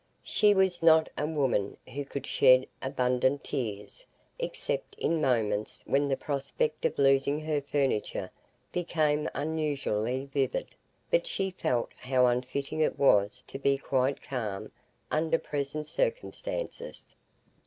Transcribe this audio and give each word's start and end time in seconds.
She 0.23 0.55
was 0.55 0.81
not 0.81 1.09
a 1.15 1.27
woman 1.27 1.77
who 1.93 2.03
could 2.05 2.25
shed 2.25 2.65
abundant 2.81 3.43
tears, 3.43 4.07
except 4.39 4.95
in 4.95 5.21
moments 5.21 5.83
when 5.85 6.07
the 6.07 6.17
prospect 6.17 6.85
of 6.85 6.97
losing 6.97 7.39
her 7.41 7.61
furniture 7.61 8.31
became 8.71 9.29
unusually 9.35 10.25
vivid, 10.33 10.69
but 11.11 11.27
she 11.27 11.51
felt 11.51 11.91
how 11.95 12.25
unfitting 12.25 12.79
it 12.79 12.97
was 12.97 13.43
to 13.45 13.59
be 13.59 13.77
quite 13.77 14.23
calm 14.23 14.71
under 15.11 15.37
present 15.37 15.87
circumstances. 15.87 17.15